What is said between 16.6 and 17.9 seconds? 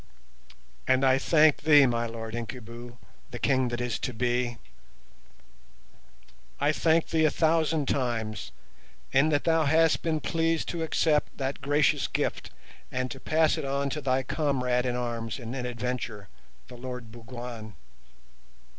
the Lord Bougwan.